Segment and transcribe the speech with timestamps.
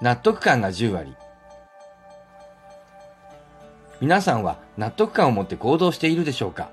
[0.00, 1.16] 納得感が10割。
[4.00, 6.70] 皆さんは納得感を持って行動しているでしょうか？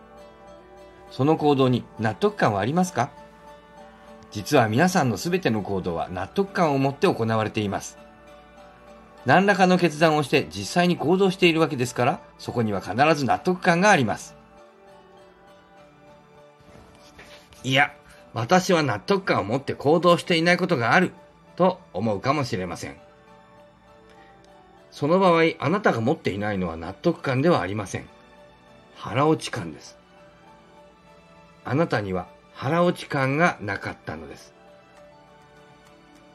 [1.10, 3.10] その行動に納得感はありますか？
[4.30, 7.98] 実は皆さんのすべての行動は納得感を持って行われています。
[9.26, 14.36] 何らかの決断をして実際に行動しているわけですから、そこには必ず納得感があります。
[17.64, 17.92] いや、
[18.36, 21.12] 私は納得感を持って行動していないことがある
[21.56, 22.98] と思うかもしれません。
[24.96, 28.08] その場合、あなたが持っていないのは納得感ではありません。
[28.96, 29.98] 腹落ち感です。
[31.66, 34.54] あなたには腹落ち感がなかったのです。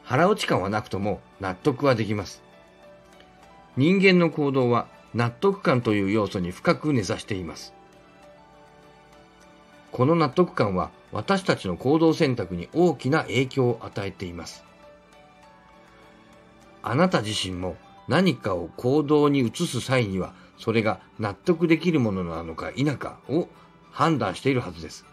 [0.03, 2.43] 腹落ち感はなくとも納得はできます。
[3.77, 7.73] 人間の行動は納得感という要素に深く根ざしています。
[9.91, 14.63] この納得感は私たちの行動選択に大きな影響を与えています。
[16.83, 17.75] あなた自身も
[18.11, 23.47] 何かを行動に移す際には、それが納得できるものなのか否かを
[23.89, 25.05] 判断しているはずです。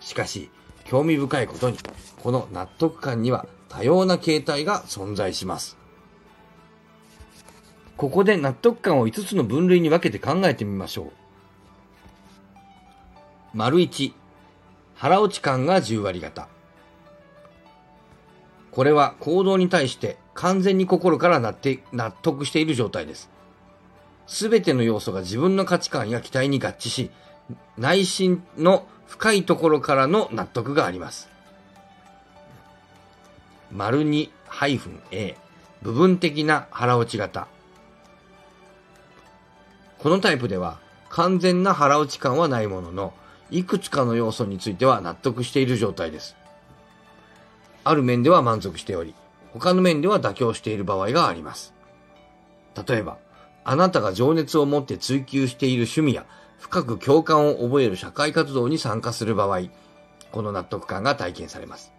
[0.00, 0.50] しかし、
[0.84, 1.78] 興味深いことに、
[2.20, 5.76] この納得感には多様な形態が存在します。
[7.96, 11.12] ここで納得感を5つの分類に分けて考えてみましょう。
[13.52, 14.12] 丸1、
[14.96, 16.48] 腹落ち感が10割型。
[18.72, 21.54] これは行動に対して完全に心から納
[22.10, 23.30] 得している状態です。
[24.26, 27.10] すべての要素が自分の価値観や期待に合致し、
[27.78, 31.28] 内心の深いところからの納得があります。
[33.70, 35.36] 丸 2-A
[35.82, 37.48] 部分的な腹落ち型。
[39.98, 40.78] このタイプでは
[41.10, 43.12] 完全な腹落ち感はないものの、
[43.50, 46.34] いくつかの要素については納得している状態です。
[47.84, 49.14] ある面では満足しており、
[49.58, 51.74] 他の面では妥協している場合があります。
[52.86, 53.18] 例えば、
[53.64, 56.26] あなたが情熱を持って追求している趣味や
[56.58, 59.62] 深く共感を覚える社会活動に参加する場合、
[60.32, 61.92] この納得感が体験されます。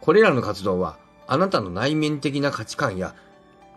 [0.00, 3.14] これらの活動は、あなたの内面的な価値観や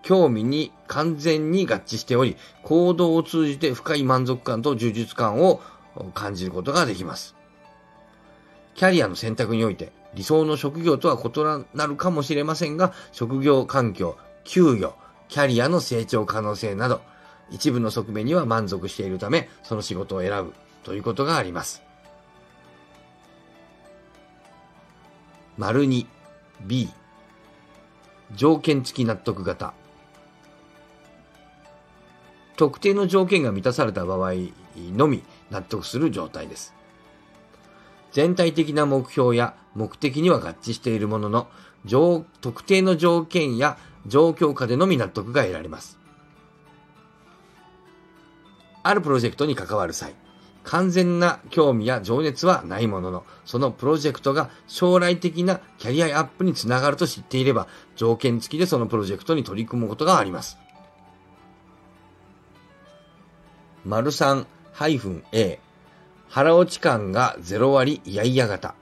[0.02, 5.62] 興味に完全に合致しており、行動を通じて深い満足感と充実感を
[6.16, 7.36] 感じることができます。
[8.74, 14.96] キャリアの選択において、理想の職業とは異なるかもしれませんが、職業環境、給与、
[15.28, 17.01] キャリアの成長可能性など、
[17.50, 20.53] 一部の側面には満足しているため、その仕事を選ぶ
[20.84, 21.81] ということがあります。
[25.57, 26.06] 丸2、
[26.62, 26.90] B、
[28.35, 29.74] 条件付き納得型。
[32.56, 34.34] 特定の条件が満たされた場合
[34.75, 36.74] のみ納得する状態です。
[38.13, 41.47] 全体的な目標や目的には合致しているものの、
[42.41, 45.97] 特定の条件や状況下でのみ納得が得られます。
[48.84, 50.13] あるプロジェクトに関わる際、
[50.63, 60.57] 完全な興味や情熱はないものの、そのプロジェクトが将来的なキャリアアップにつながると知っていれば、条件付きでそのプロジェクトに取り組むことがあります。
[63.85, 64.45] 丸3
[64.75, 65.59] -A
[66.34, 68.74] 腹落ち感が0割イヤイヤ型。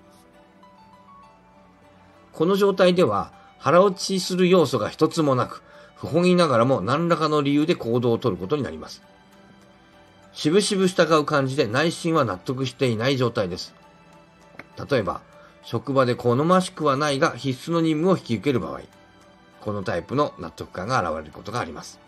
[2.32, 5.62] この状態では腹落ちする要素が一つもなく、
[5.98, 9.04] 不本意ながらも何らかの理由で行動をとることになります。
[10.32, 13.74] しぶしぶ従う感じで内心は納得していない状態です。
[14.90, 15.20] 例えば、
[15.66, 18.80] 職場で好ましくはないが必須の任務を引き受ける場合、
[19.60, 22.00] このタイプの納得感が現れることがあります。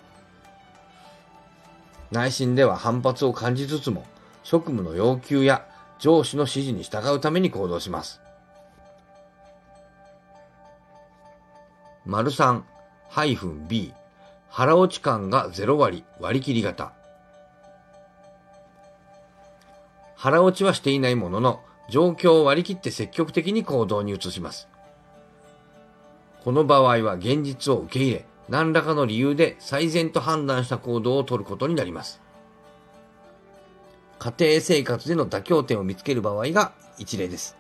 [2.12, 4.06] 内心では反発を感じつつも、
[4.44, 5.66] 職務の要求や
[6.00, 8.22] 上司の指示に従うために行動します。
[12.06, 12.64] 丸3
[13.10, 13.94] -B
[14.50, 16.92] 腹落ち感が0割割り切り型
[20.16, 24.68] 腹落ちはしていないものの状況を割り切って積極的に行動に移します。
[26.44, 32.22] この場合は現実を受け入れ、何らかの理由で最善と判断した行動をとることになります。
[34.24, 37.58] 家庭生活での妥協点を見つける場合が一例です。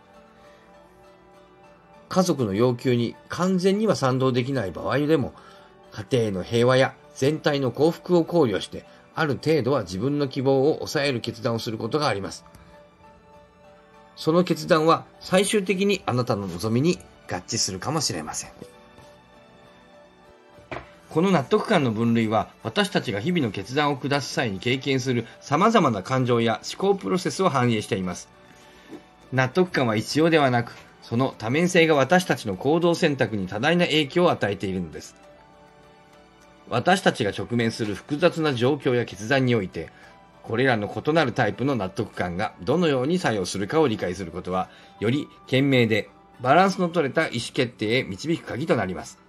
[2.07, 5.33] 家族の要求に完全には賛同できない場合でも、
[5.91, 12.45] 家庭の平和や全体の幸福を考慮して、ある程度は自分の希望を抑える決断をすることがあります。
[14.15, 16.97] その決断は最終的にあなたの望みに
[17.29, 18.51] 合致するかもしれません。
[21.13, 28.29] この納得感の分類は私たちが日々の決断を下す際に経験する様々な感情や思考プロセスを反映しています。
[29.31, 35.15] 納得感は必要ではなく、その多面性が私たちの行動選択に多大な影響を与えているのです。
[36.67, 39.91] 私たちが直面する複雑な状況や決断において、
[40.41, 44.67] これらの異なるタイプの納得感がどのように作用するかを理解することは、
[44.99, 46.09] より賢明で
[46.41, 49.22] バランスの取れた意思決定へ導く鍵となります。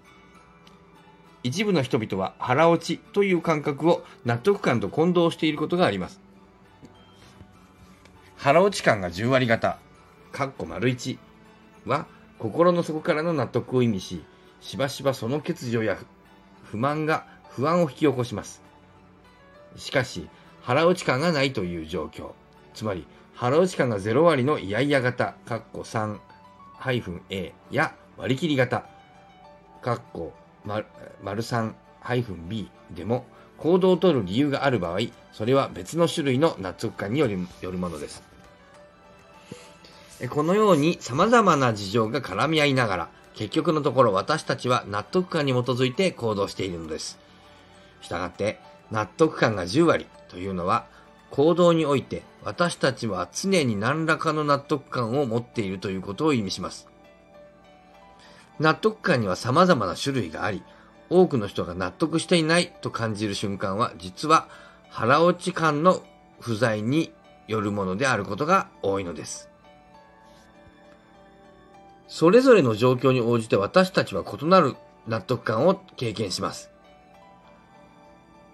[1.45, 6.19] 一部の人々は腹落ちという感覚を納得感と混同していることがあります。
[8.39, 9.79] 腹落ち感が10割型、
[10.33, 11.19] かっこ丸1
[11.85, 12.07] は
[12.39, 14.25] 心の底からの納得を意味し、
[14.63, 15.99] しばしばその欠如や
[16.65, 18.63] 不満が不安を引き起こします。
[19.77, 20.29] しかし、
[20.63, 22.33] 腹落ち感がないという状況。
[22.73, 28.87] つまり、腹落ち感が0割のイヤイヤ型、カッコ 3-A や割り切り型、
[29.83, 30.33] カッコ
[30.65, 30.87] 丸
[31.43, 33.25] 3-B でも
[33.59, 35.01] 行動をとる理由がある場合、
[35.33, 38.23] それは別の種類の納得感によるよるものです。
[40.31, 47.19] このように様々な事情が絡み合いながら、結局のところ私たちは納得感に基づいて行動しているのです。
[48.01, 50.87] したがって、納得感が10割というのは、
[51.31, 56.87] 行動において私たちは常に何らかの納得感を持っているということを意味します。
[58.59, 60.63] 納得感には様々な種類があり、
[61.11, 64.49] 多くの人が納得していないと感じる瞬間は、実は
[64.89, 66.03] 腹落ち感の
[66.41, 67.13] 不在に
[67.49, 69.49] よるものであることが多いのです。
[72.07, 76.71] それぞれの状況に応じて私たちは異なる納得感を経験します。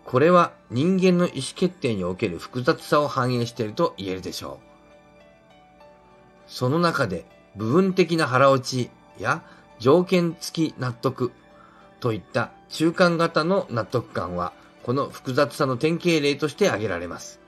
[0.05, 4.71] これは人間の意思決定における複雑さを反映していると言えるでしょう。
[6.47, 9.45] その中で部分的な腹落ちや
[9.81, 11.33] 条件付き納得
[12.01, 17.41] といった中間型の納得感はこの複雑さの典型例として挙げられます。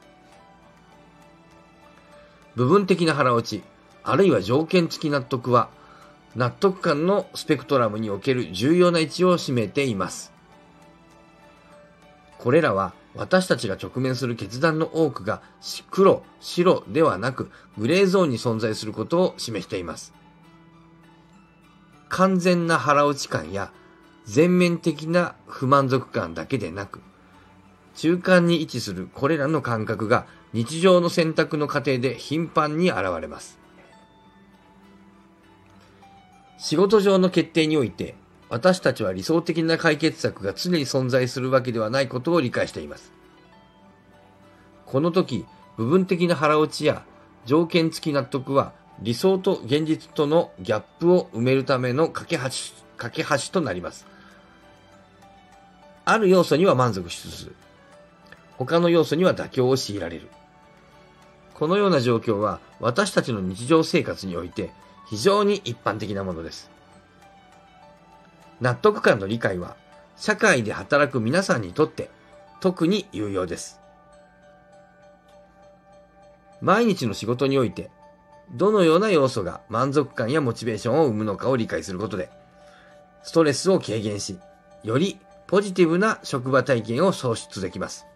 [2.57, 3.63] 部分的な腹落ち、
[4.03, 5.69] あるいは条件付き納得は
[6.35, 10.33] 納得感のスペクトラムにおける重要な位置を占めています。
[12.39, 15.43] これらは私たちが直面する決断の多くが
[15.91, 20.22] 黒、白ではなくグレーゾーンに存在することを示しています。
[22.13, 23.73] 完全な腹落ち感や
[24.27, 27.01] 全面的な不満足感だけでなく、
[27.95, 33.59] 中間に位置するこれらの感覚が日常の選択の過程で頻繁に現れます。
[36.59, 38.15] 仕事上の決定において、
[38.51, 43.11] 私たちは理想的な解決策が常に存在するわけではないことを理解しています。
[44.85, 45.47] この時、
[45.79, 47.07] 部分的な腹落ちや
[47.47, 52.45] 条件付き納得は理想と現実とのギャップを埋めるための架け橋、
[52.97, 54.07] 架け橋となります。
[56.05, 57.55] ある要素には満足しつつ、
[58.59, 60.29] 他の要素には妥協を強いられる。
[61.55, 64.73] このような状況は私たちの日常生活において
[65.09, 66.71] 非常に一般的なものです。
[68.61, 69.77] 納得感の理解は、
[70.17, 72.09] 社会で働く皆さんにとって
[72.61, 73.81] 特に有用です。
[76.61, 77.91] 毎日の仕事において、
[78.51, 82.31] どのような要素が満足感やモチベーションを生むのかを理解することで、
[83.23, 84.39] ストレスを軽減し、
[84.83, 88.07] よりポジティブな職場体験を創出できます。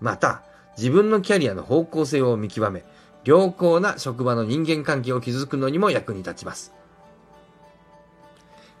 [0.00, 0.42] また、
[0.76, 2.84] 自分のキャリアの方向性を見極め、
[3.24, 6.72] 良好な職場の人間関係を築くのにも役に立ちます。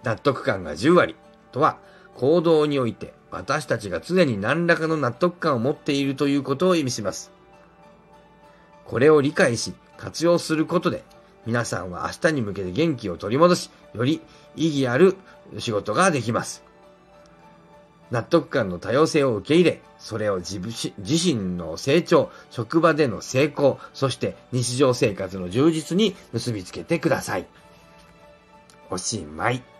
[0.02, 1.16] 納得感が10割
[1.52, 1.78] とは、
[2.14, 7.32] 行動において私たちが常に何らかの納得感を持っているということを意味します。
[8.84, 11.04] これを理解し、活用することで、
[11.46, 14.20] 皆さんは明日に向けて元気を取り戻し、より
[14.56, 15.16] 意義ある
[15.58, 16.64] 仕事ができます。
[18.10, 27.46] 納得感の多様性を受け入れ、それを自身の成長、職場での成功、そして日常生活の充実に結びつけてください。
[28.90, 29.73] おしまい。